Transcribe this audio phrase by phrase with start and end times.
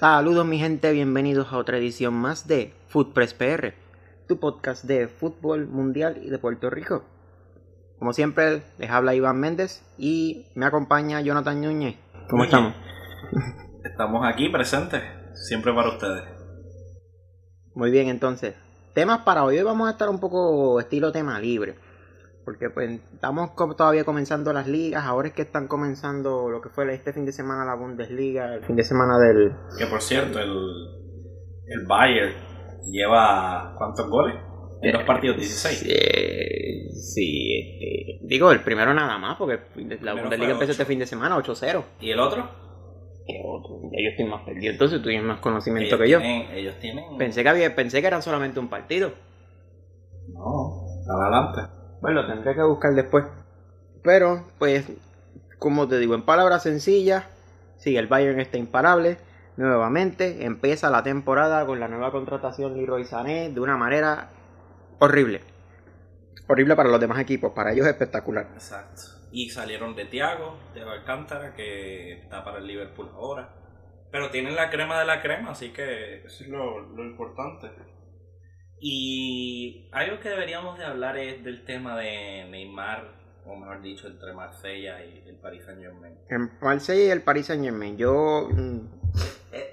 [0.00, 3.74] Saludos mi gente, bienvenidos a otra edición más de Footpress PR,
[4.26, 7.04] tu podcast de fútbol mundial y de Puerto Rico.
[7.98, 11.96] Como siempre, les habla Iván Méndez y me acompaña Jonathan Núñez.
[12.30, 12.46] ¿Cómo Núñez.
[12.46, 12.74] estamos?
[13.84, 15.02] Estamos aquí presentes,
[15.34, 16.24] siempre para ustedes.
[17.74, 18.54] Muy bien, entonces,
[18.94, 19.58] temas para hoy.
[19.58, 21.76] Hoy vamos a estar un poco estilo tema libre.
[22.44, 26.92] Porque pues estamos todavía comenzando las ligas, ahora es que están comenzando lo que fue
[26.92, 29.52] este fin de semana la Bundesliga, el fin de semana del...
[29.78, 32.32] Que por cierto, el, el Bayern
[32.90, 34.36] lleva ¿cuántos goles?
[34.82, 35.86] En dos partidos, 16.
[35.90, 39.60] Eh, sí, este, digo, el primero nada más, porque
[40.00, 41.84] la Bundesliga empezó este fin de semana, 8-0.
[42.00, 42.48] ¿Y el otro?
[43.26, 43.80] ¿Qué otro?
[43.92, 46.18] Yo estoy más perdido, entonces tú tienes más conocimiento Ellos que yo.
[46.20, 47.18] tienen, ellos tienen...
[47.18, 49.12] Pensé que, había, pensé que eran solamente un partido.
[50.28, 51.79] No, adelante.
[52.00, 53.24] Bueno, lo tendré que buscar después.
[54.02, 54.86] Pero, pues,
[55.58, 57.24] como te digo, en palabras sencillas,
[57.76, 59.18] sí, el Bayern está imparable.
[59.56, 64.30] Nuevamente, empieza la temporada con la nueva contratación Leroy Sané de una manera
[64.98, 65.42] horrible.
[66.48, 68.48] Horrible para los demás equipos, para ellos espectacular.
[68.54, 69.02] Exacto.
[69.30, 73.54] Y salieron de Thiago, de Alcántara, que está para el Liverpool ahora.
[74.10, 77.70] Pero tienen la crema de la crema, así que eso es lo, lo importante.
[78.80, 83.08] Y algo que deberíamos de hablar es del tema de Neymar,
[83.46, 86.14] o mejor dicho, entre Marsella y el Paris Saint Germain.
[86.30, 88.78] En Marsella y el Paris Saint Germain, yo mm,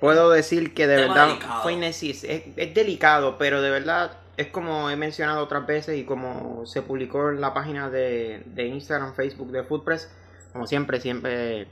[0.01, 1.63] puedo decir que de verdad delicado.
[1.63, 6.03] fue innecis- es, es delicado, pero de verdad es como he mencionado otras veces y
[6.03, 10.11] como se publicó en la página de, de Instagram, Facebook de Footpress,
[10.51, 11.67] como siempre, siempre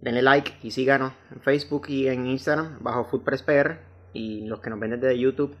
[0.00, 3.78] denle like y síganos en Facebook y en Instagram bajo Footpress PR
[4.14, 5.54] y los que nos ven desde YouTube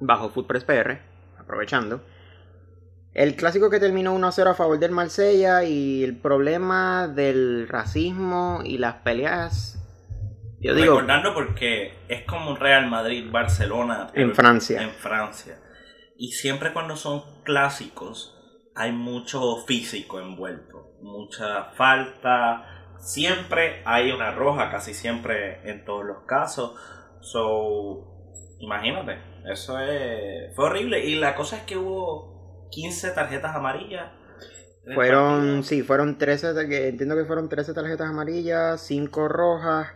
[0.00, 0.98] bajo Footpress PR,
[1.38, 2.02] aprovechando.
[3.12, 8.78] El clásico que terminó 1-0 a favor del Marsella y el problema del racismo y
[8.78, 9.76] las peleas.
[10.60, 14.82] Yo digo, Recordando porque es como un Real Madrid-Barcelona en Francia.
[14.82, 15.58] en Francia.
[16.16, 18.36] Y siempre cuando son clásicos
[18.76, 26.24] hay mucho físico envuelto, mucha falta, siempre hay una roja, casi siempre en todos los
[26.26, 26.74] casos.
[27.20, 28.19] So,
[28.60, 29.18] imagínate,
[29.50, 31.04] eso es, fue horrible.
[31.04, 34.12] Y la cosa es que hubo 15 tarjetas amarillas.
[34.94, 35.62] Fueron, partido.
[35.64, 39.88] sí, fueron 13, tar- que entiendo que fueron 13 tarjetas amarillas, 5 rojas.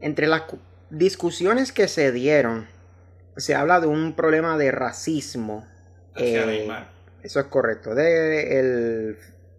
[0.00, 0.58] Entre las cu-
[0.90, 2.66] discusiones que se dieron,
[3.36, 5.66] se habla de un problema de racismo.
[6.16, 6.68] Eh.
[7.22, 7.94] Eso es correcto.
[7.94, 9.18] De el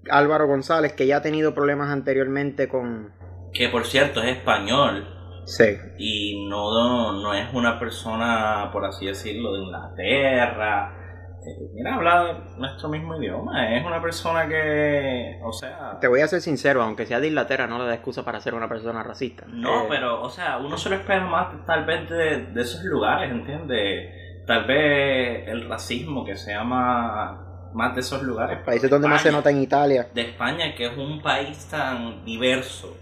[0.10, 3.14] Álvaro González, que ya ha tenido problemas anteriormente con...
[3.54, 5.08] Que por cierto es español.
[5.48, 10.94] Sí, y no, no es una persona, por así decirlo, de Inglaterra.
[11.40, 13.74] Eh, mira, habla nuestro mismo idioma.
[13.74, 15.98] Es una persona que, o sea...
[16.02, 18.56] Te voy a ser sincero, aunque sea de Inglaterra, no le da excusa para ser
[18.56, 19.46] una persona racista.
[19.48, 22.84] No, Eh, pero, o sea, uno se lo espera más tal vez de, de esos
[22.84, 24.44] lugares, ¿entiendes?
[24.46, 28.60] Tal vez el racismo que se llama más de esos lugares.
[28.66, 30.10] Países donde más se nota en Italia.
[30.14, 32.98] de España, que es un país tan diverso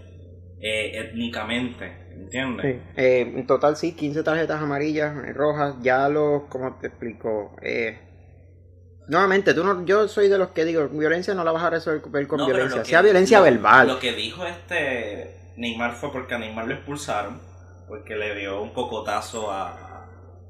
[0.60, 2.76] eh, étnicamente, ¿entiendes?
[2.76, 2.82] Sí.
[2.96, 7.56] Eh, en total sí, 15 tarjetas amarillas, eh, rojas, ya los, ¿cómo te explico?
[7.62, 7.98] Eh,
[9.08, 12.26] nuevamente, tú no, yo soy de los que digo, violencia no la vas a resolver
[12.26, 13.88] con No, violencia, que- sea violencia lo- verbal.
[13.88, 17.40] Lo que dijo este Neymar fue porque a Neymar lo expulsaron,
[17.88, 19.82] porque le dio un cocotazo a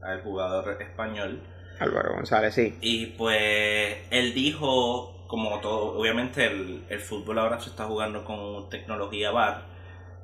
[0.03, 1.43] al jugador español.
[1.81, 2.79] Álvaro González, sí.
[2.81, 8.69] Y pues él dijo, como todo, obviamente el, el fútbol ahora se está jugando con
[8.71, 9.65] tecnología VAR.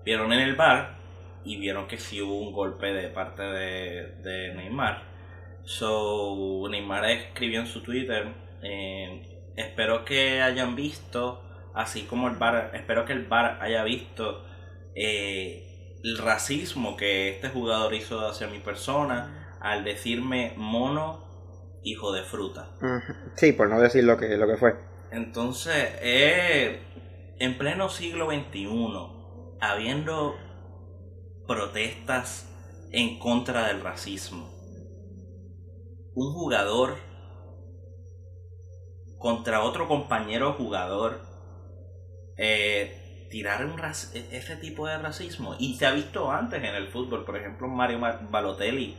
[0.05, 1.02] Vieron en el VAR
[1.45, 5.11] y vieron que sí hubo un golpe de parte de, de Neymar.
[5.65, 11.43] So, Neymar escribió en su Twitter, eh, espero que hayan visto,
[11.75, 14.45] así como el VAR, espero que el VAR haya visto
[14.95, 22.23] eh, el racismo que este jugador hizo hacia mi persona al decirme mono hijo de
[22.23, 22.71] fruta.
[23.37, 24.75] Sí, por no decir lo que, lo que fue.
[25.11, 26.81] Entonces, eh,
[27.39, 28.69] en pleno siglo XXI,
[29.61, 30.37] habiendo
[31.47, 32.47] protestas
[32.93, 34.51] en contra del racismo,
[36.15, 36.97] un jugador
[39.19, 41.23] contra otro compañero jugador,
[42.37, 43.79] eh, tirar un
[44.15, 45.57] e- ese tipo de racismo.
[45.59, 48.97] Y se ha visto antes en el fútbol, por ejemplo, Mario Ma- Balotelli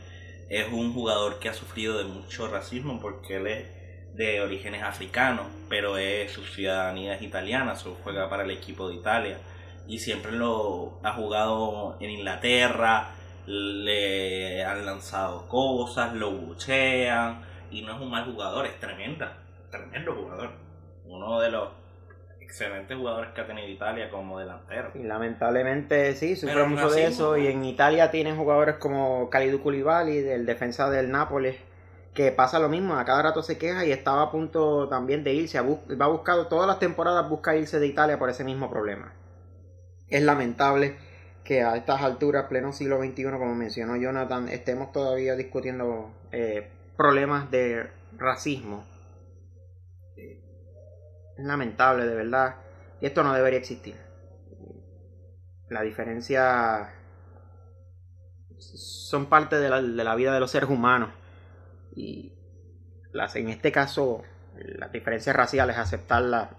[0.48, 3.66] es un jugador que ha sufrido de mucho racismo porque él es
[4.14, 8.96] de orígenes africanos, pero es, su ciudadanía es italiana, solo juega para el equipo de
[8.96, 9.38] Italia
[9.86, 13.10] y siempre lo ha jugado en Inglaterra,
[13.46, 19.38] le han lanzado cosas, lo buchean y no es un mal jugador, es tremenda,
[19.70, 20.50] tremendo jugador,
[21.04, 21.68] uno de los
[22.40, 24.92] excelentes jugadores que ha tenido Italia como delantero.
[24.94, 27.36] Y lamentablemente sí, sufre Pero mucho de eso.
[27.36, 31.56] Y en Italia tienen jugadores como Kalidou Koulibaly, del defensa del Nápoles,
[32.14, 35.34] que pasa lo mismo, a cada rato se queja y estaba a punto también de
[35.34, 35.60] irse.
[35.60, 39.12] Va buscado, todas las temporadas busca irse de Italia por ese mismo problema.
[40.08, 40.96] Es lamentable
[41.44, 47.50] que a estas alturas, pleno siglo XXI, como mencionó Jonathan, estemos todavía discutiendo eh, problemas
[47.50, 48.84] de racismo.
[50.16, 50.40] Eh,
[51.36, 52.56] Es lamentable, de verdad.
[53.00, 53.96] Y esto no debería existir.
[55.68, 56.94] La diferencia
[58.58, 61.10] son parte de la, de la vida de los seres humanos.
[61.94, 62.32] Y
[63.12, 64.22] las, en este caso,
[64.56, 66.50] las diferencias raciales, aceptarlas,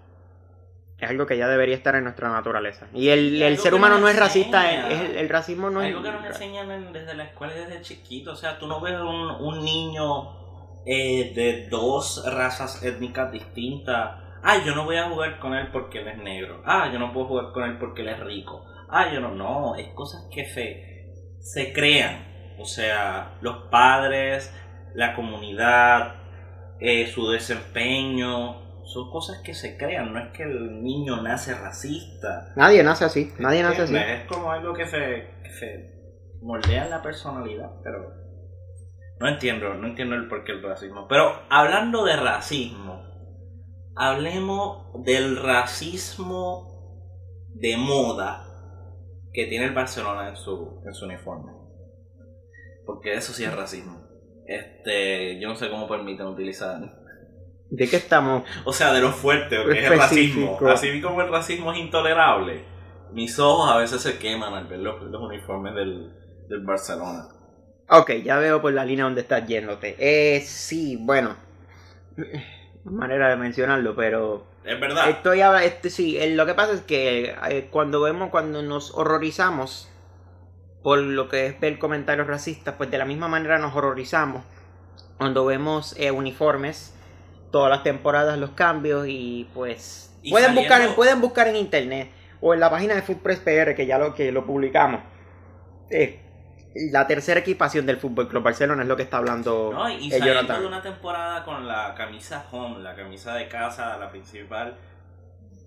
[0.98, 2.86] es algo que ya debería estar en nuestra naturaleza.
[2.94, 5.80] Y el, Y el algo ser humano no es racista, es- el, el racismo no
[5.80, 6.04] Algo es...
[6.06, 8.32] que nos enseñan en- desde la escuela y desde chiquito.
[8.32, 14.22] O sea, tú no ves un, un niño eh, de dos razas étnicas distintas.
[14.42, 16.62] Ah, yo no voy a jugar con él porque él es negro.
[16.64, 18.64] Ah, yo no puedo jugar con él porque él es rico.
[18.88, 19.30] Ah, yo no.
[19.34, 22.54] No, es cosas que se, se crean.
[22.58, 24.54] O sea, los padres,
[24.94, 26.14] la comunidad,
[26.80, 28.64] eh, su desempeño.
[28.86, 30.12] Son cosas que se crean.
[30.12, 32.52] No es que el niño nace racista.
[32.56, 33.96] Nadie nace así, nadie nace así.
[33.96, 35.96] Es como algo que se, que se
[36.40, 38.12] moldea en la personalidad, pero
[39.18, 41.06] no entiendo, no entiendo el porqué del racismo.
[41.08, 43.02] Pero hablando de racismo,
[43.96, 46.76] hablemos del racismo
[47.54, 48.44] de moda
[49.32, 51.52] que tiene el Barcelona en su, en su uniforme.
[52.84, 54.06] Porque eso sí es racismo.
[54.46, 56.78] Este, yo no sé cómo permiten utilizar
[57.70, 58.44] ¿De qué estamos?
[58.64, 60.58] o sea, de lo fuerte que es el racismo.
[60.68, 62.64] Así como el racismo es intolerable,
[63.12, 66.12] mis ojos a veces se queman al ver los, los uniformes del,
[66.48, 67.28] del Barcelona.
[67.88, 69.96] Ok, ya veo por la línea donde estás yéndote.
[69.98, 71.36] Eh, sí, bueno.
[72.84, 75.08] Manera de mencionarlo, pero Es verdad.
[75.08, 79.88] Estoy este sí, eh, lo que pasa es que eh, cuando vemos, cuando nos horrorizamos
[80.82, 84.44] por lo que es ver comentarios racistas, pues de la misma manera nos horrorizamos
[85.18, 86.95] cuando vemos eh, uniformes,
[87.50, 91.56] todas las temporadas, los cambios y pues Y pueden buscar, en, saliendo- pueden buscar en
[91.56, 92.10] internet
[92.40, 95.00] o en la página de Footpress PR que ya lo que lo publicamos.
[95.90, 96.20] Eh,
[96.92, 100.60] la tercera equipación del Fútbol Club Barcelona es lo que está hablando No, y saliendo
[100.60, 104.76] de una temporada con la camisa home, la camisa de casa, la principal,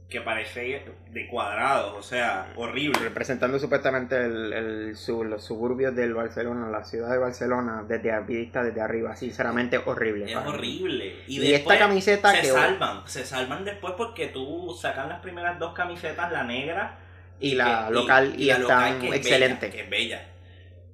[0.09, 2.97] que parece de cuadrados, o sea, horrible.
[3.00, 8.63] representando supuestamente el, el- su- los suburbios del Barcelona, la ciudad de Barcelona, desde vista
[8.63, 10.25] desde arriba, sinceramente horrible.
[10.25, 10.41] Es mí.
[10.47, 11.15] horrible.
[11.27, 15.59] Y, Y esta camiseta se que salvan, se salvan después porque tú sacan las primeras
[15.59, 16.97] dos camisetas, la negra
[17.39, 19.61] y la que- local y, la están local, que es excelentes.
[19.61, 20.25] bella, que es bella.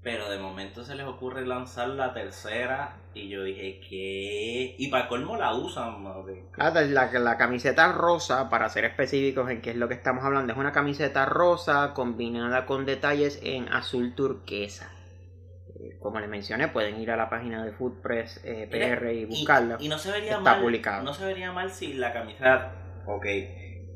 [0.06, 4.76] Pero de momento se les ocurre lanzar la tercera y yo dije, ¿qué?
[4.78, 6.44] Y para colmo la usan, madre.
[6.60, 10.54] Ah, la, la camiseta rosa, para ser específicos en qué es lo que estamos hablando,
[10.54, 14.92] es una camiseta rosa combinada con detalles en azul turquesa.
[15.70, 19.78] Eh, Como les mencioné, pueden ir a la página de Foodpress eh, PR y buscarla.
[19.80, 20.62] Y, no se vería Está mal.
[20.62, 21.02] publicado.
[21.04, 22.76] No se vería mal si la camisa,
[23.08, 23.26] ok,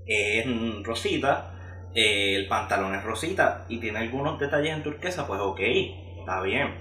[0.07, 1.53] es rosita,
[1.93, 5.59] eh, el pantalón es rosita y tiene algunos detalles en turquesa, pues ok,
[6.19, 6.75] está bien.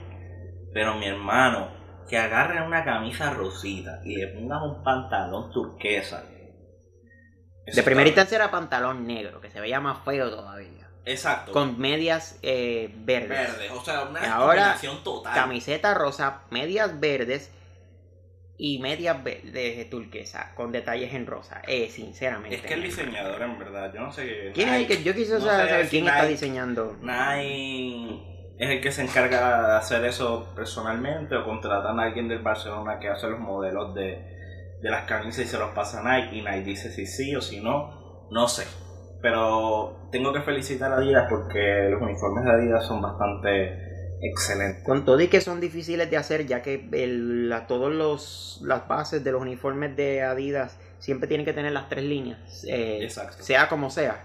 [0.73, 1.71] Pero mi hermano,
[2.09, 6.25] que agarren una camisa rosita y le pongan un pantalón turquesa.
[7.67, 10.89] de primera instancia era pantalón negro, que se veía más feo todavía.
[11.05, 11.53] Exacto.
[11.53, 13.29] Con medias eh, verdes.
[13.29, 15.35] verde, o sea, una Ahora, combinación total.
[15.35, 17.51] Camiseta rosa, medias verdes
[18.61, 21.63] y medias verdes turquesa con detalles en rosa.
[21.67, 22.57] Eh, sinceramente.
[22.57, 24.51] Es que el diseñador, en verdad, yo no sé.
[24.53, 26.97] ¿Quién es el que yo quisiera no saber, quién está diseñando?
[27.01, 32.41] Nike es el que se encarga de hacer eso personalmente o contratan a alguien del
[32.41, 34.19] Barcelona que hace los modelos de,
[34.83, 37.41] de las camisas y se los pasa a Nike y Nike dice si sí o
[37.41, 38.67] si no, no sé.
[39.23, 43.88] Pero tengo que felicitar a Adidas porque los uniformes de Adidas son bastante
[44.21, 44.85] excelentes.
[44.85, 48.89] Con todo y que son difíciles de hacer, ya que el, la, todos los las
[48.89, 53.43] bases de los uniformes de Adidas siempre tienen que tener las tres líneas, eh, Exacto.
[53.43, 54.25] sea como sea.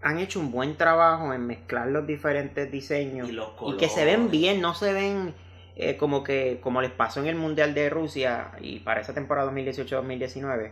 [0.00, 4.04] Han hecho un buen trabajo en mezclar los diferentes diseños Y los y que se
[4.04, 5.34] ven bien, no se ven
[5.76, 9.50] eh, como que como les pasó en el Mundial de Rusia y para esa temporada
[9.50, 10.70] 2018-2019,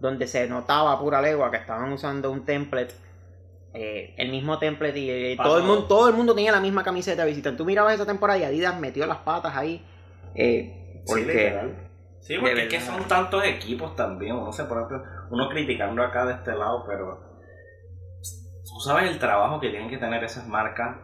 [0.00, 2.94] donde se notaba a pura legua que estaban usando un template,
[3.74, 6.82] eh, el mismo template y eh, todo el, mundo, todo el mundo tenía la misma
[6.82, 7.56] camiseta de visita.
[7.56, 9.84] Tú mirabas esa temporada y Adidas metió las patas ahí.
[10.34, 11.88] eh, porque.
[12.20, 14.34] Sí, porque es que son tantos equipos también.
[14.36, 14.82] Uno se pone,
[15.30, 17.20] uno criticando acá de este lado, pero
[18.64, 20.96] tú sabes el trabajo que tienen que tener esas marcas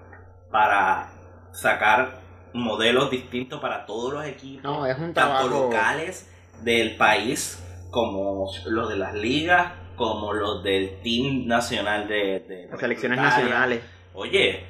[0.50, 1.11] para
[1.52, 2.21] sacar
[2.52, 5.64] modelos distintos para todos los equipos, no, es un tanto trabajo.
[5.64, 6.30] locales
[6.62, 12.81] del país como los de las ligas como los del team nacional de, de Las
[12.81, 13.83] selecciones nacionales.
[14.15, 14.65] Oye,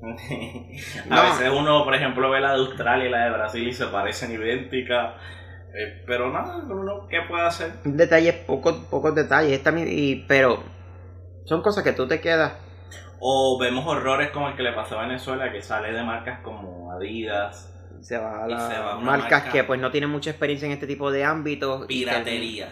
[1.10, 1.22] a No.
[1.22, 4.32] veces uno, por ejemplo, ve la de Australia y la de Brasil y se parecen
[4.32, 5.14] idénticas.
[5.74, 7.72] eh, pero nada, uno, ¿qué puede hacer?
[7.84, 9.52] Detalles, pocos, pocos detalles.
[9.52, 10.62] Esta mi- y, pero
[11.44, 12.54] son cosas que tú te quedas.
[13.20, 16.90] O vemos horrores como el que le pasó a Venezuela, que sale de marcas como
[16.92, 17.66] Adidas,
[18.00, 20.72] Se va a se va a marcas marca- que pues no tienen mucha experiencia en
[20.72, 21.84] este tipo de ámbitos.
[21.84, 22.68] y piratería.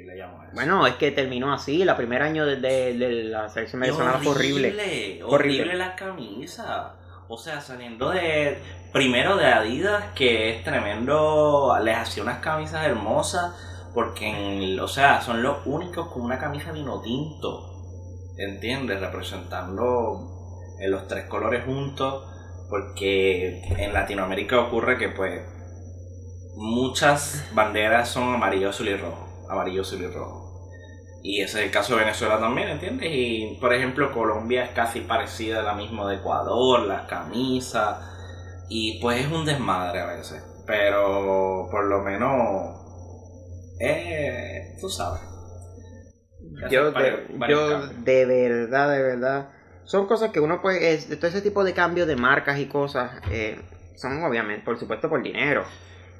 [0.00, 0.54] Yo le llamo a eso.
[0.54, 1.82] Bueno, es que terminó así.
[1.82, 4.68] El primer año de, de- de la selección venezolana fue horrible.
[4.70, 5.74] Horrible, Horrible.
[5.76, 6.94] la camisa.
[7.28, 8.58] O sea, saliendo de.
[8.92, 11.76] Primero de Adidas, que es tremendo.
[11.82, 13.54] Les hacía unas camisas hermosas.
[13.94, 17.70] Porque, en o sea, son los únicos con una camisa vino tinto.
[18.38, 19.00] ¿Entiendes?
[19.00, 20.28] Representando
[20.80, 22.24] en los tres colores juntos.
[22.68, 25.42] Porque en Latinoamérica ocurre que, pues.
[26.56, 29.23] Muchas banderas son amarillo, azul y rojo.
[29.48, 30.42] Amarillo, azul y rojo.
[31.22, 33.08] Y ese es el caso de Venezuela también, ¿entiendes?
[33.10, 38.10] Y por ejemplo, Colombia es casi parecida a la misma de Ecuador, las camisas.
[38.68, 40.42] Y pues es un desmadre a veces.
[40.66, 42.80] Pero por lo menos.
[43.80, 45.20] Eh, tú sabes.
[46.70, 48.04] Yo, varios- de, varios yo cambios.
[48.04, 49.48] de verdad, de verdad.
[49.84, 50.92] Son cosas que uno puede.
[50.94, 53.12] es- todo ese tipo de cambios de marcas y cosas.
[53.30, 53.58] eh,
[53.96, 55.64] son obviamente, por supuesto, por dinero.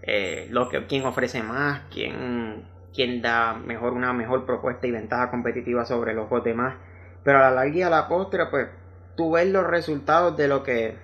[0.02, 2.64] Eh, lo que, quién ofrece más, quién,
[2.94, 6.76] quién da mejor una mejor propuesta y ventaja competitiva sobre los demás.
[7.24, 8.68] Pero a la larga y a la postre, pues,
[9.16, 10.96] tú ves los resultados de lo que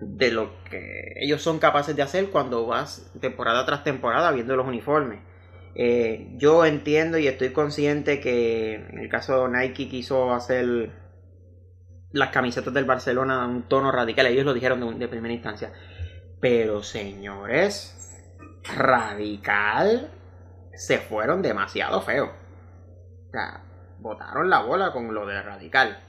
[0.00, 4.66] de lo que ellos son capaces de hacer cuando vas temporada tras temporada viendo los
[4.66, 5.20] uniformes.
[5.74, 10.90] Eh, yo entiendo y estoy consciente que en el caso de Nike quiso hacer
[12.12, 15.70] las camisetas del Barcelona un tono radical, ellos lo dijeron de primera instancia.
[16.40, 17.94] Pero señores,
[18.74, 20.10] radical
[20.74, 22.30] se fueron demasiado feos.
[23.28, 23.62] O sea,
[23.98, 26.02] botaron la bola con lo de radical.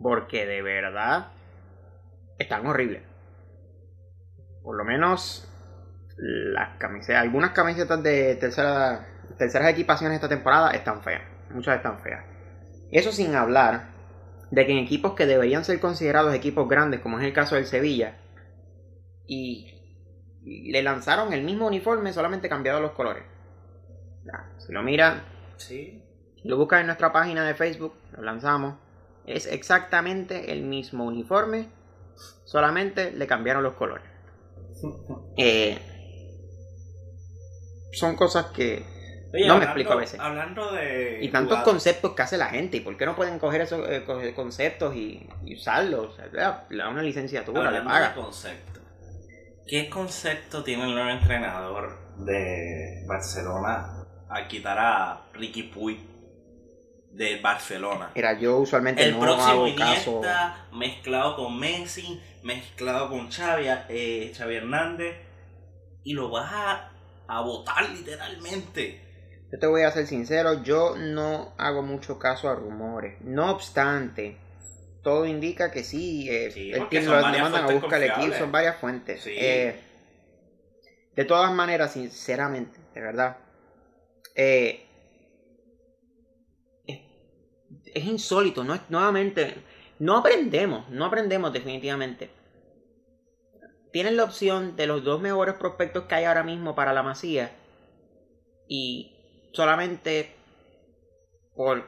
[0.00, 1.28] Porque de verdad
[2.38, 3.02] están horribles.
[4.62, 5.46] Por lo menos
[6.16, 9.06] las camisetas, algunas camisetas de tercera,
[9.38, 11.22] terceras equipaciones esta temporada están feas.
[11.50, 12.24] Muchas están feas.
[12.90, 13.88] Eso sin hablar
[14.50, 17.66] de que en equipos que deberían ser considerados equipos grandes, como es el caso del
[17.66, 18.18] Sevilla,
[19.26, 19.76] y,
[20.42, 23.22] le lanzaron el mismo uniforme, solamente cambiado los colores.
[24.58, 25.24] Si lo mira,
[25.56, 26.02] Sí.
[26.44, 28.76] lo buscas en nuestra página de Facebook, lo lanzamos.
[29.26, 31.68] Es exactamente el mismo uniforme,
[32.44, 34.04] solamente le cambiaron los colores.
[35.36, 35.78] Eh,
[37.92, 38.84] son cosas que
[39.32, 40.18] Oye, No me explico a veces.
[40.18, 41.18] Hablando de.
[41.22, 43.88] y tantos jugadores- conceptos que hace la gente y por qué no pueden coger esos
[43.88, 46.06] eh, co- conceptos y, y usarlos.
[46.06, 48.12] O sea, le da- una licenciatura, le paga.
[48.14, 48.80] concepto.
[49.68, 53.99] ¿Qué concepto tiene el nuevo entrenador de Barcelona
[54.30, 55.98] a quitar a Ricky Puig
[57.12, 58.12] de Barcelona?
[58.14, 60.22] Mira, yo usualmente El no próximo hago caso.
[60.72, 65.16] Mezclado con Messi, mezclado con Xavi, eh, Xavi Hernández
[66.04, 66.92] y lo vas a,
[67.26, 69.08] a votar literalmente.
[69.52, 73.20] Yo te voy a ser sincero, yo no hago mucho caso a rumores.
[73.22, 74.36] No obstante,
[75.02, 78.52] todo indica que sí, eh, Sí, el team lo mandan a buscar el equipo, son
[78.52, 79.22] varias fuentes.
[79.22, 79.32] Sí.
[79.36, 79.80] Eh,
[81.16, 83.36] de todas maneras, sinceramente, de verdad,
[84.34, 84.86] eh,
[86.86, 87.00] es,
[87.94, 89.62] es insólito, no es, nuevamente,
[89.98, 92.30] no aprendemos, no aprendemos definitivamente.
[93.92, 97.56] Tienen la opción de los dos mejores prospectos que hay ahora mismo para la Masía
[98.68, 99.16] y
[99.52, 100.34] solamente
[101.56, 101.84] por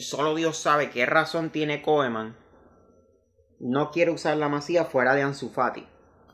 [0.00, 2.36] solo Dios sabe qué razón tiene Koeman
[3.60, 5.86] no quiere usar la masía fuera de Ansu Fati.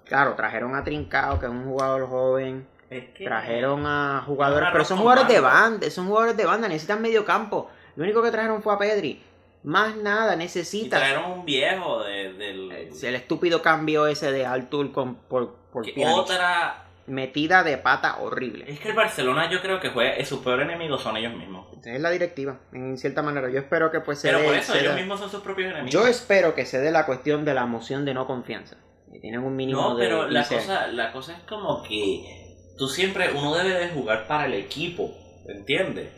[0.04, 4.84] Claro, trajeron a Trincao, que es un jugador joven, Es que- trajeron a jugadores, pero
[4.84, 7.70] son jugadores de banda, son jugadores de banda, necesitan medio campo.
[7.96, 9.22] Lo único que trajeron fue a Pedri.
[9.64, 12.70] Más nada, Y necesitas trajeron un viejo de- del...
[12.72, 16.84] el estúpido cambio ese de Artur con por, por otra...
[17.06, 18.66] metida de pata horrible.
[18.68, 21.66] Es que el Barcelona yo creo que juega, su peor enemigo son ellos mismos.
[21.82, 23.48] Es la directiva, en cierta manera.
[23.50, 25.70] Yo espero que pues se Pero dé- por eso se ellos mismos son sus propios
[25.70, 25.90] enemigos.
[25.92, 28.76] Yo espero que se dé la cuestión de la moción de no confianza.
[29.12, 32.43] Que tienen un mínimo No, de pero la cosa, la cosa es como que
[32.78, 35.12] tú siempre, uno debe de jugar para el equipo,
[35.48, 36.08] ¿entiendes?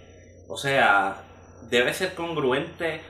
[0.49, 1.23] O sea,
[1.71, 3.01] debe ser congruente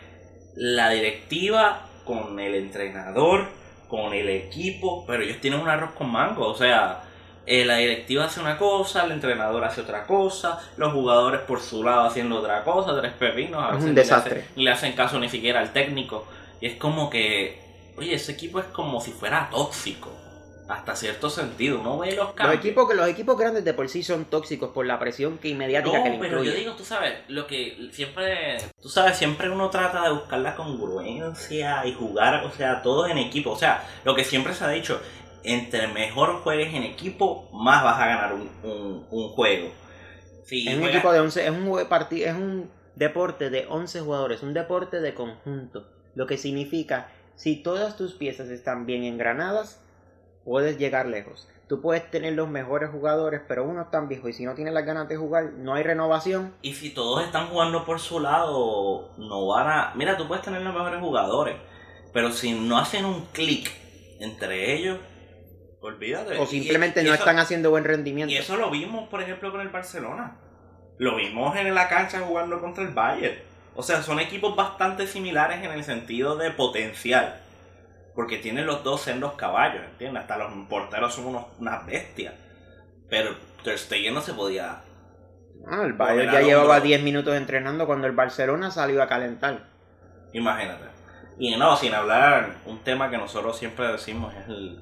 [0.54, 3.46] la directiva con el entrenador,
[3.88, 7.02] con el equipo, pero ellos tienen un arroz con mango, o sea,
[7.46, 11.84] eh, la directiva hace una cosa, el entrenador hace otra cosa, los jugadores por su
[11.84, 14.40] lado haciendo otra cosa, tres pepinos, a Es veces un le desastre.
[14.40, 16.26] hacen- ni le hacen caso ni siquiera al técnico,
[16.60, 17.60] y es como que,
[17.96, 20.10] oye, ese equipo es como si fuera tóxico.
[20.68, 21.80] Hasta cierto sentido.
[21.80, 22.58] Uno ve los Los cambios.
[22.64, 26.04] equipos, los equipos grandes de por sí son tóxicos por la presión que inmediática no,
[26.04, 30.02] que le pero yo digo, tú sabes, lo que siempre, tú sabes, siempre uno trata
[30.04, 33.50] de buscar la congruencia y jugar, o sea, todos en equipo.
[33.50, 35.00] O sea, lo que siempre se ha dicho,
[35.44, 39.70] entre mejor juegues en equipo, más vas a ganar un, un, un juego.
[40.44, 43.66] Si es un juegas- equipo de 11, es un jue- parti- es un deporte de
[43.68, 49.04] 11 jugadores, un deporte de conjunto, lo que significa si todas tus piezas están bien
[49.04, 49.80] engranadas,
[50.46, 51.46] puedes llegar lejos.
[51.68, 54.70] Tú puedes tener los mejores jugadores, pero uno es tan viejo y si no tiene
[54.70, 56.54] las ganas de jugar, no hay renovación.
[56.62, 59.92] Y si todos están jugando por su lado, no van a...
[59.96, 61.56] Mira, tú puedes tener los mejores jugadores,
[62.12, 63.68] pero si no hacen un clic
[64.20, 64.98] entre ellos,
[65.80, 66.38] olvídate.
[66.38, 68.32] O simplemente Y- y no eso- están haciendo buen rendimiento.
[68.32, 70.38] Y eso lo vimos, por ejemplo, con el Barcelona.
[70.98, 73.36] Lo vimos en la cancha jugando contra el Bayern.
[73.74, 77.42] O sea, son equipos bastante similares en el sentido de potencial.
[78.16, 80.22] Porque tienen los dos sendos caballos, ¿entiendes?
[80.22, 82.34] Hasta los porteros son unos, unas bestias.
[83.08, 84.80] Pero Ter Stegen no se podía...
[85.68, 86.88] Ah, el Bayern ya llevaba hombro.
[86.88, 89.68] 10 minutos entrenando cuando el Barcelona salió a calentar.
[90.32, 90.86] Imagínate.
[91.38, 94.80] Y no, sin hablar, un tema que nosotros siempre decimos es el,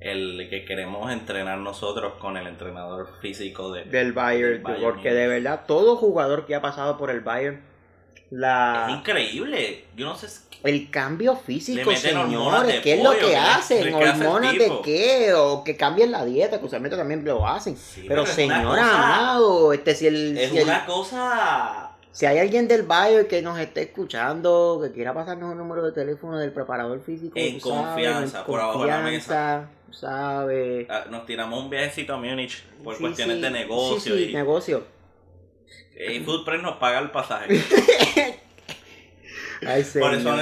[0.00, 5.12] el que queremos entrenar nosotros con el entrenador físico de, del Bayern, del Bayern porque
[5.12, 7.62] de verdad todo jugador que ha pasado por el Bayern,
[8.30, 9.84] Es increíble.
[9.96, 10.28] Yo no sé...
[10.62, 13.92] el cambio físico, señores, ¿qué es lo que hacen?
[13.94, 15.32] ¿Hormonas de qué?
[15.34, 17.76] O que cambien la dieta, que usualmente también lo hacen.
[17.76, 21.90] Sí, pero una señora amado, este, si, el, Es si, el- una cosa.
[22.12, 25.92] si hay alguien del Bayern que nos esté escuchando, que quiera pasarnos el número de
[25.92, 30.86] teléfono del preparador físico, En sabes, confianza, por abajo de la tú sabes.
[30.88, 34.16] ah, Nos tiramos un viajecito a Múnich por Sí, cuestiones sí, de negocio.
[34.16, 34.84] Y, negocio.
[35.96, 37.48] y Foodpress nos paga el pasaje.
[39.66, 40.34] Ay, por eso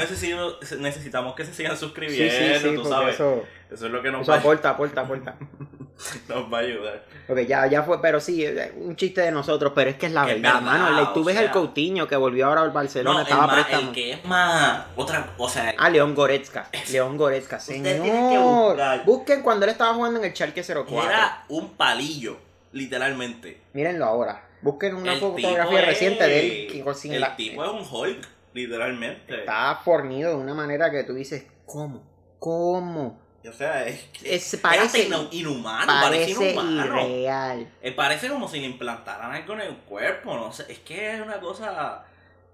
[0.79, 3.15] necesitamos que se sigan Sí, suscribiendo, sí, sí, tú porque sabes.
[3.17, 5.35] Eso, eso, es lo que nos eso va, a- aporta, aporta, aporta.
[6.29, 7.05] nos va a ayudar.
[7.29, 10.12] Ok, ya, ya fue, pero sí, eh, un chiste de nosotros, pero es que es
[10.12, 11.12] la verdad, verdad, mano.
[11.14, 11.47] Tú ves sea.
[11.47, 13.88] el Coutinho que volvió ahora al Barcelona, No, el, estaba préstamo.
[13.88, 14.87] el que es más.
[14.94, 15.31] Otra.
[15.37, 16.68] O sea, Ah, León Goretzka.
[16.92, 18.01] León Goretzka, señor.
[18.01, 19.05] tiene que buscar.
[19.05, 21.03] Busquen cuando él estaba jugando en el Schalke 04.
[21.11, 22.38] era un palillo,
[22.71, 23.61] literalmente.
[23.73, 24.44] Mírenlo ahora.
[24.62, 26.85] Busquen una El fotografía reciente es- de él.
[26.85, 29.40] que sin el la- tipo es un Hulk, literalmente.
[29.40, 32.03] Está fornido de una manera que tú dices, ¿cómo?
[32.38, 33.21] ¿Cómo?
[33.49, 37.01] O sea, es, Es, es parece, hasta inhumano, parece, parece inhumano.
[37.07, 37.68] irreal.
[37.81, 41.21] Eh, parece como si le implantaran algo en el cuerpo, no sé, es que es
[41.21, 42.05] una cosa...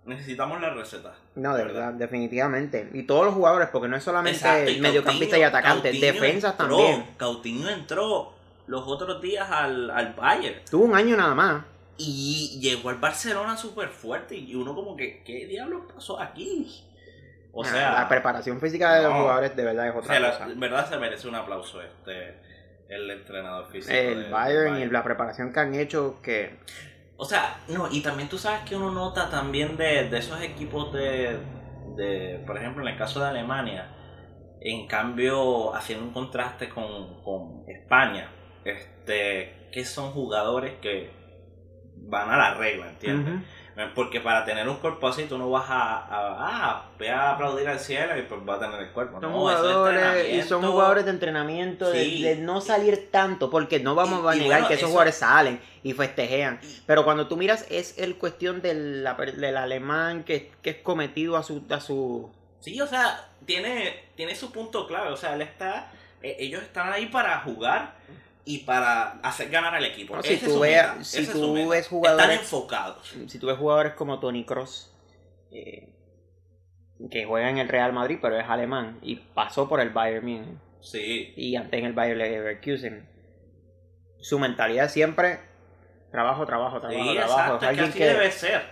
[0.04, 1.14] Necesitamos la receta.
[1.34, 2.90] No, de verdad, definitivamente.
[2.92, 7.06] Y todos los jugadores, porque no es solamente mediocampista y atacante, Coutinho defensas entró, también.
[7.18, 8.32] Coutinho entró
[8.66, 11.64] los otros días al, al Bayern Tuvo un año nada más.
[11.96, 16.66] Y llegó al Barcelona súper fuerte y uno como que, ¿qué diablos pasó aquí?
[17.52, 20.52] O Nah, sea, la preparación física de los jugadores de verdad es otra cosa.
[20.52, 22.40] en verdad se merece un aplauso este
[22.88, 23.92] el entrenador físico.
[23.92, 26.58] El del Bayern y la preparación que han hecho que
[27.16, 30.92] O sea, no, y también tú sabes que uno nota también de, de esos equipos
[30.92, 31.38] de,
[31.96, 33.88] de, por ejemplo, en el caso de Alemania,
[34.60, 38.30] en cambio, haciendo un contraste con, con España,
[38.64, 41.10] este, que son jugadores que
[42.06, 43.34] van a la regla, ¿entiendes?
[43.34, 43.44] Ujú.
[43.96, 46.06] Porque para tener un cuerpo así, tú no vas a, a,
[46.38, 49.20] ah, voy a aplaudir al cielo y pues va a tener el cuerpo.
[49.20, 52.22] son no, eso es jugadores y son jugadores de entrenamiento de- Sí.
[52.22, 55.16] de, no salir tanto porque no vamos Y- a negar bueno, que esos eso- jugadores
[55.16, 60.70] salen y festejean pero cuando tú miras es el cuestión del, del alemán que, que
[60.70, 65.10] es cometido a su a su Sí, o sea, tiene, tiene su punto clave.
[65.10, 65.90] O sea, él está,
[66.22, 67.96] eh, ellos están ahí para jugar
[68.46, 70.14] y para hacer ganar al equipo.
[70.16, 73.14] No, si tú es su veas- meta, si tú ves jugadores- Están enfocados.
[73.26, 74.90] si tú ves jugadores como Tony Cross
[77.10, 80.58] que juega en el Real Madrid pero es alemán y pasó por el Bayern Múnich
[80.80, 81.32] Sí.
[81.36, 83.08] y antes en el Bayer Leverkusen.
[84.20, 85.40] Su mentalidad siempre
[86.10, 87.54] trabajo, trabajo, trabajo, Sí, trabajo.
[87.56, 88.62] exacto, Es que así que debe ser.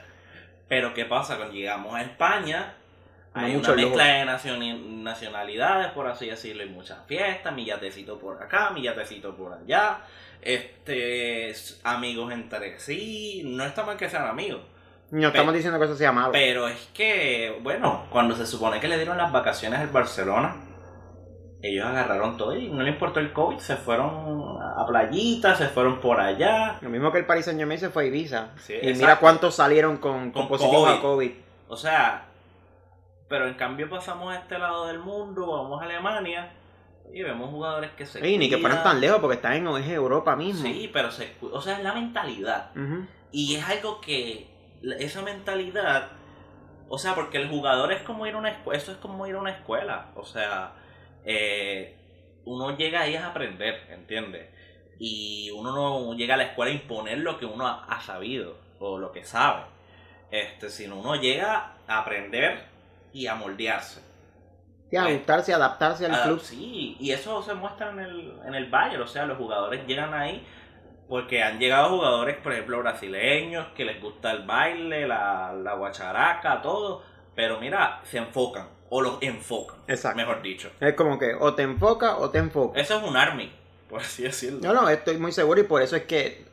[0.68, 1.36] Pero ¿qué pasa?
[1.36, 2.76] Cuando llegamos a España,
[3.34, 4.24] hay una mezcla de
[5.02, 10.00] nacionalidades, por así decirlo, y muchas fiestas, mi yatecito por acá, mi yatecito por allá,
[10.40, 11.52] este,
[11.84, 14.60] amigos entre sí, no está mal que sean amigos,
[15.10, 16.32] no estamos Pero- diciendo que eso sea malo.
[16.32, 20.56] pero es que, bueno, cuando se supone que le dieron las vacaciones al Barcelona,
[21.64, 26.00] ellos agarraron todo y no le importó el COVID, se fueron a playitas, se fueron
[26.00, 28.48] por allá, Lo mismo que el Paris Saint Germain se fue a Ibiza.
[28.56, 28.98] Sí, y exacto.
[28.98, 31.00] mira cuántos salieron con, con Con positivos a.
[31.00, 31.30] COVID.
[31.68, 32.24] O sea,
[33.32, 36.52] pero en cambio pasamos a este lado del mundo, vamos a Alemania
[37.14, 39.88] y vemos jugadores que se Y ni que fueran tan lejos porque están en es
[39.88, 40.62] Europa mismo.
[40.62, 42.72] Sí, pero se o sea, es la mentalidad.
[43.30, 44.50] Y es algo que
[44.98, 46.10] esa mentalidad,
[46.90, 49.34] o sea, porque el jugador es como ir a una escuela, eso es como ir
[49.34, 50.74] a una escuela, o sea,
[51.24, 51.96] eh,
[52.44, 54.50] uno llega ahí a aprender, ¿entiendes?
[54.98, 58.98] Y uno no llega a la escuela a imponer lo que uno ha, sabido o
[58.98, 59.62] lo que sabe.
[60.30, 62.71] Este, sino uno llega a aprender
[63.12, 64.00] y a moldearse.
[64.90, 66.40] Y a ajustarse, adaptarse al club.
[66.40, 69.02] Sí, y eso se muestra en el, en el Bayern.
[69.02, 70.46] O sea, los jugadores llegan ahí
[71.08, 76.60] porque han llegado jugadores, por ejemplo, brasileños, que les gusta el baile, la, la guacharaca,
[76.62, 77.02] todo.
[77.34, 80.16] Pero mira, se enfocan, o los enfocan, Exacto.
[80.18, 80.70] mejor dicho.
[80.80, 82.78] Es como que o te enfoca o te enfoca.
[82.78, 83.50] Eso es un army,
[83.88, 84.60] por así decirlo.
[84.62, 86.44] No, no, estoy muy seguro y por eso es que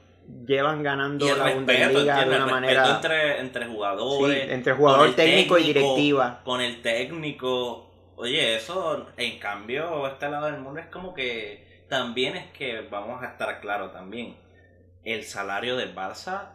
[0.46, 5.64] llevan ganando la Bundesliga de una manera entre, entre jugadores, sí, entre jugador técnico, y
[5.64, 7.92] directiva, con el técnico.
[8.16, 13.24] Oye, eso en cambio este lado del mundo es como que también es que vamos
[13.24, 14.38] a estar claros también.
[15.04, 16.50] El salario del Barça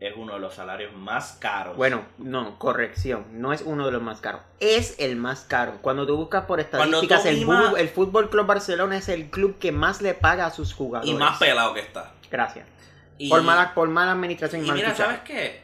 [0.00, 1.76] es uno de los salarios más caros.
[1.76, 5.74] Bueno, no, corrección, no es uno de los más caros, es el más caro.
[5.82, 10.00] Cuando tú buscas por estadísticas, el, el Fútbol Club Barcelona es el club que más
[10.00, 11.12] le paga a sus jugadores.
[11.12, 12.12] Y más pelado que está.
[12.30, 12.66] Gracias.
[13.28, 15.62] Por, mala, por mala administración y, mira, ¿sabes qué?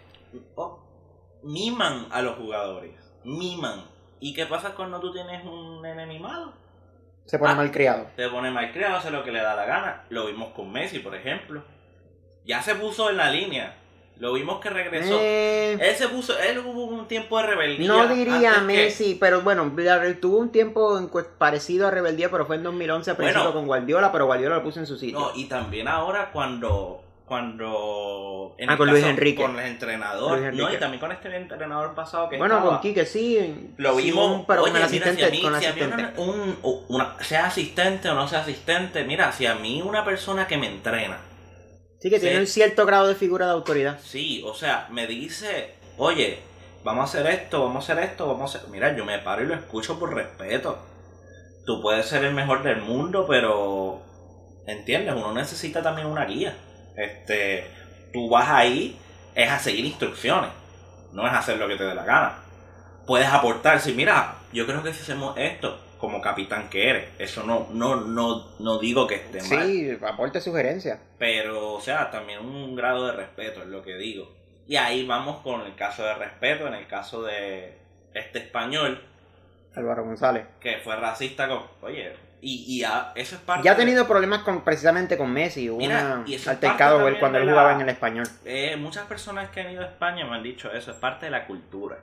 [0.54, 0.80] Oh,
[1.42, 3.84] miman a los jugadores, miman.
[4.20, 6.52] ¿Y qué pasa cuando tú tienes un nene mimado?
[7.26, 8.08] Se pone ah, mal criado.
[8.16, 10.04] Se pone mal criado, hace lo que le da la gana.
[10.10, 11.62] Lo vimos con Messi, por ejemplo.
[12.44, 13.76] Ya se puso en la línea
[14.18, 15.18] lo vimos que regresó.
[15.20, 17.86] Eh, él se puso, él hubo un tiempo de rebeldía.
[17.86, 19.70] No diría Messi, pero bueno,
[20.20, 20.98] tuvo un tiempo
[21.38, 24.80] parecido a rebeldía, pero fue en 2011 a principio con Guardiola, pero Guardiola lo puso
[24.80, 25.18] en su sitio.
[25.18, 29.42] No, y también ahora cuando cuando en ah, con Luis Enrique.
[29.42, 30.54] Con el entrenador.
[30.54, 33.72] No, y también con este entrenador pasado que Bueno, con Quique sí.
[33.76, 34.44] Lo vimos.
[34.46, 35.40] pero con el asistente.
[35.42, 36.12] con asistente.
[36.18, 36.58] un,
[36.88, 40.68] una, sea asistente o no sea asistente, mira, si a mí una persona que me
[40.68, 41.18] entrena
[42.00, 43.98] Sí, que tiene un cierto grado de figura de autoridad.
[44.02, 46.38] Sí, o sea, me dice, oye,
[46.84, 48.70] vamos a hacer esto, vamos a hacer esto, vamos a hacer...
[48.70, 50.78] Mira, yo me paro y lo escucho por respeto.
[51.64, 54.02] Tú puedes ser el mejor del mundo, pero...
[54.66, 55.14] ¿Entiendes?
[55.14, 56.56] Uno necesita también una guía.
[56.96, 57.66] Este,
[58.12, 58.98] tú vas ahí,
[59.34, 60.50] es a seguir instrucciones.
[61.12, 62.38] No es hacer lo que te dé la gana.
[63.06, 67.08] Puedes aportar, si mira, yo creo que si hacemos esto, como capitán que eres.
[67.18, 69.66] Eso no, no, no, no digo que esté mal.
[69.66, 70.98] Sí, aporte sugerencias.
[71.18, 74.34] Pero, o sea, también un grado de respeto es lo que digo.
[74.66, 77.78] Y ahí vamos con el caso de respeto, en el caso de
[78.14, 79.02] este español.
[79.74, 80.46] Álvaro González.
[80.60, 81.62] Que fue racista con.
[81.82, 82.14] Oye,
[82.46, 83.64] y, y ya, eso es parte.
[83.64, 85.68] Ya ha tenido problemas con, precisamente con Messi.
[85.68, 88.24] Hubo un altercado cuando él jugaba en el español.
[88.44, 91.32] Eh, muchas personas que han ido a España me han dicho eso, es parte de
[91.32, 91.98] la cultura.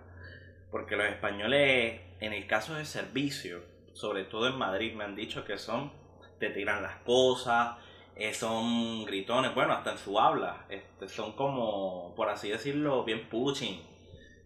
[0.70, 5.46] Porque los españoles, en el caso de servicio, sobre todo en Madrid, me han dicho
[5.46, 5.94] que son,
[6.40, 7.78] te tiran las cosas,
[8.18, 13.30] eh, son gritones, bueno, hasta en su habla, este, son como, por así decirlo, bien
[13.30, 13.82] pushing.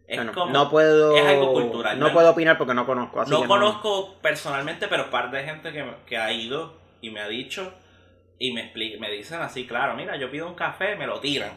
[0.07, 1.99] Es como, no puedo, es algo cultural.
[1.99, 3.25] No, puedo opinar porque no conozco.
[3.25, 7.73] no conozco personalmente, pero parte de gente que, que, ha ido y me ha dicho
[8.39, 11.51] y me, explica, me dicen así, claro, mira, yo pido un café, me lo tiran.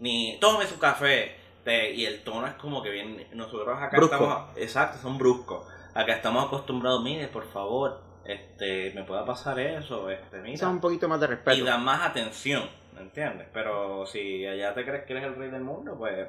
[0.00, 1.36] Ni, tome su café.
[1.64, 6.44] y el tono es como que bien, nosotros acá estamos, exacto, son bruscos acá estamos
[6.44, 10.68] acostumbrados, mire, por favor, este, me pueda pasar eso, este, mira.
[10.68, 11.56] un poquito más de respeto.
[11.56, 13.48] Y da más atención, ¿me entiendes?
[13.52, 16.28] Pero si allá te crees que eres el rey del mundo, pues,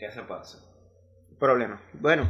[0.00, 0.58] ¿qué se pasa?
[1.38, 1.80] Problema.
[1.92, 2.28] Bueno,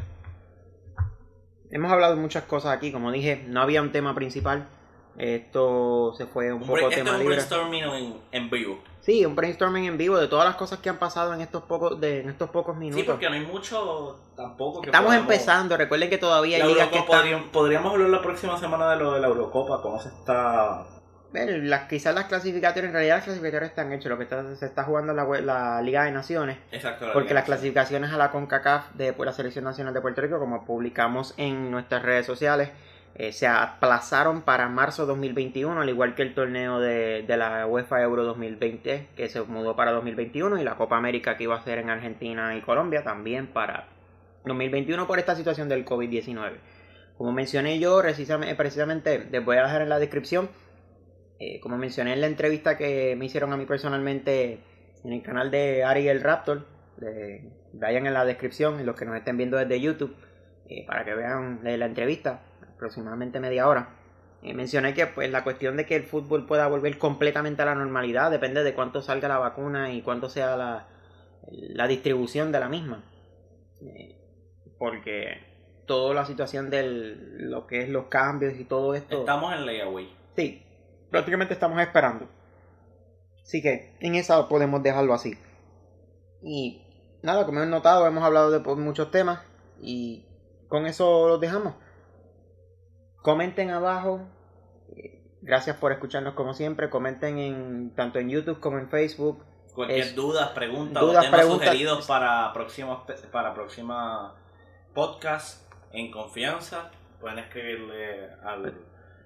[1.71, 4.69] hemos hablado de muchas cosas aquí, como dije, no había un tema principal.
[5.17, 7.35] Esto se fue un, poco tema libre.
[7.35, 8.83] brainstorming en vivo.
[9.01, 12.01] Sí, un brainstorming en vivo de todas las cosas que han pasado en estos pocos,
[12.01, 13.03] de, en estos pocos minutos.
[13.03, 17.03] Sí, porque no hay mucho tampoco que Estamos empezando, recuerden que todavía hay ligas que
[17.53, 20.87] podríamos, hablar la próxima semana de lo de la Eurocopa, cómo se está...
[21.33, 24.67] Bueno, las, quizás las clasificatorias, en realidad las clasificatorias están hechas, lo que está, se
[24.67, 26.59] está jugando la, la Liga de Naciones.
[26.73, 27.11] Exacto.
[27.13, 31.35] porque las clasificaciones a la CONCACAF de la Selección Nacional de Puerto Rico, como publicamos
[31.37, 32.71] en nuestras redes sociales,
[33.15, 38.25] eh, se aplazaron para marzo 2021, al igual que el torneo de, la UEFA Euro
[38.25, 41.91] 2020, que se mudó para 2021, y la Copa América que iba a ser en
[41.91, 43.89] Argentina y Colombia también para
[44.45, 46.53] 2021 por esta situación del COVID-19.
[47.19, 50.49] Como mencioné yo, precisamente, les voy a dejar en la descripción,
[51.41, 54.61] eh, como mencioné en la entrevista que me hicieron a mí personalmente
[55.03, 56.67] en el canal de Ari el Raptor,
[57.73, 60.15] vayan en la descripción, los que nos estén viendo desde YouTube,
[60.69, 62.43] eh, para que vean la entrevista
[62.75, 63.97] aproximadamente media hora.
[64.43, 67.75] Eh, mencioné que pues la cuestión de que el fútbol pueda volver completamente a la
[67.75, 70.89] normalidad depende de cuánto salga la vacuna y cuánto sea la,
[71.51, 73.05] la distribución de la misma.
[73.83, 74.17] Eh,
[74.79, 79.21] porque toda la situación de lo que es los cambios y todo esto...
[79.21, 80.09] Estamos en layaway.
[80.37, 80.63] Sí,
[81.11, 82.29] prácticamente estamos esperando.
[83.43, 85.37] Así que en esa podemos dejarlo así.
[86.43, 86.87] Y
[87.23, 89.41] nada, como hemos notado, hemos hablado de muchos temas
[89.81, 90.27] y
[90.69, 91.75] con eso lo dejamos.
[93.23, 94.27] Comenten abajo
[95.43, 96.91] Gracias por escucharnos como siempre.
[96.91, 99.43] Comenten en tanto en YouTube como en Facebook.
[99.75, 101.67] Cualquier Es- duda, pregunta dudas, o temas preguntas.
[101.69, 104.35] sugeridos para próximos para próxima
[104.93, 108.75] podcast en confianza, pueden escribirle al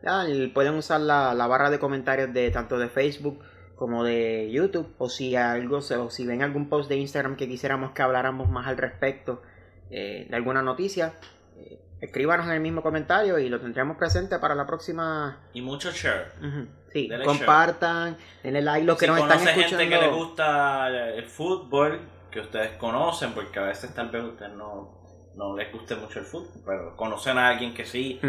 [0.07, 3.43] Ah, y pueden usar la, la barra de comentarios de tanto de Facebook
[3.77, 4.95] como de YouTube.
[4.99, 8.67] O si algo o si ven algún post de Instagram que quisiéramos que habláramos más
[8.67, 9.43] al respecto
[9.90, 11.14] eh, de alguna noticia,
[11.57, 15.40] eh, escríbanos en el mismo comentario y lo tendremos presente para la próxima.
[15.53, 16.33] y mucho share.
[16.93, 19.79] Sí, Denle compartan, denle like los que si nos están escuchando.
[19.79, 24.53] gente que le gusta el fútbol, que ustedes conocen, porque a veces tal vez ustedes
[24.53, 25.04] no,
[25.37, 28.20] no les guste mucho el fútbol, pero conocen a alguien que sí,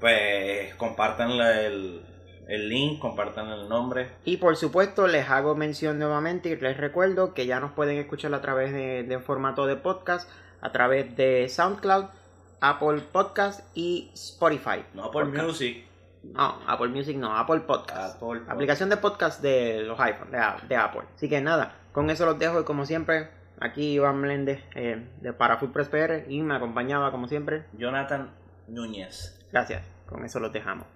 [0.00, 2.02] pues compartanle el,
[2.48, 4.10] el link, compartan el nombre.
[4.24, 8.34] Y por supuesto les hago mención nuevamente y les recuerdo que ya nos pueden escuchar
[8.34, 10.28] a través de, de formato de podcast,
[10.60, 12.06] a través de SoundCloud,
[12.60, 14.84] Apple Podcast y Spotify.
[14.94, 15.44] No Podcast.
[15.44, 15.84] music,
[16.22, 18.22] No, Apple Music no, Apple Podcast.
[18.22, 18.42] Apple.
[18.48, 21.02] Aplicación de podcast de los iPhones, de, de Apple.
[21.16, 25.32] Así que nada, con eso los dejo y como siempre, aquí Iván Meléndez eh, de
[25.32, 27.64] para Footpress PR y me acompañaba como siempre.
[27.72, 28.30] Jonathan
[28.68, 29.38] Núñez.
[29.50, 30.86] Gracias, con eso los dejamos.